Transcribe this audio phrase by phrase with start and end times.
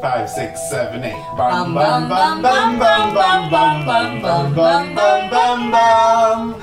[0.00, 1.14] five, six, seven, eight.
[1.36, 6.54] Bum bum bum bum bum bum bum bum bum bum bum bum bum.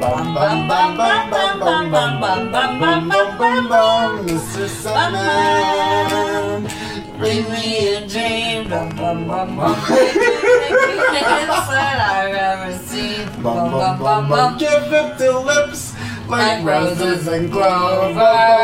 [0.00, 3.68] Bum bum bum bum bum bum bum bum bum bum bum bum bum.
[3.68, 4.66] Bum Mr.
[4.68, 6.60] Sandman,
[7.18, 8.68] Bring me a dream.
[8.70, 9.76] Bum, bum, bum, bum.
[11.72, 13.26] I've ever seen.
[13.42, 14.58] bum bum bum bum.
[14.58, 15.92] Give it the lips.
[16.28, 18.59] Like roses and clover.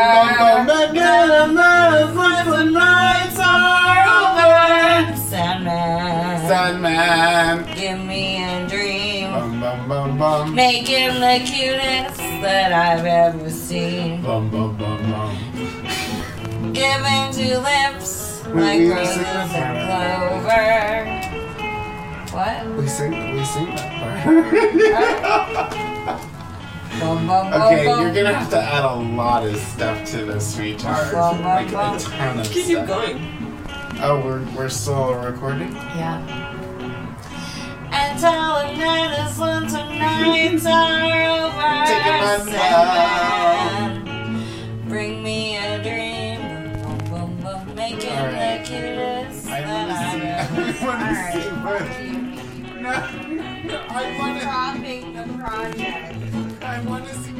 [6.48, 7.77] Sandman, Sandman.
[7.77, 9.30] give me a dream.
[9.32, 10.54] Bum bum bum bum.
[10.54, 14.23] Make him the cutest that I've ever seen.
[14.23, 15.37] Bum bum bum bum.
[16.73, 19.51] Give him two lips We- like we roses and
[19.87, 21.23] clover.
[22.37, 22.66] What?
[22.76, 24.24] We sing, we sing that part.
[27.01, 28.01] Bum, bum, bum, okay, bum.
[28.02, 31.12] you're gonna have to add a lot of stuff to this, sweetheart.
[31.12, 32.87] Bum, bum, Like a ton of Keep stuff.
[32.87, 33.45] going.
[33.98, 35.73] Oh, we're, we're still recording?
[35.73, 36.20] Yeah.
[37.90, 41.87] And all the night is long tonight are over.
[41.87, 44.04] Taking my time.
[44.88, 46.40] Bring me a dream.
[46.82, 47.74] Boom, boom, boom.
[47.74, 48.62] Make it right.
[48.62, 51.84] the cutest I want to see, everyone is to see what.
[52.82, 52.93] No,
[53.88, 54.45] I want to.
[54.45, 56.62] dropping the project.
[56.62, 57.35] I want to see